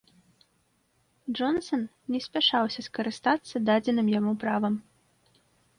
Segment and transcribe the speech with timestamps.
[1.35, 1.83] Джонсан
[2.15, 4.75] не спяшаўся скарыстацца дадзеным яму правам.